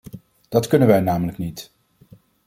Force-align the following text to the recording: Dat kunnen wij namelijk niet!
Dat 0.49 0.67
kunnen 0.67 0.87
wij 0.87 0.99
namelijk 0.99 1.37
niet! 1.37 1.71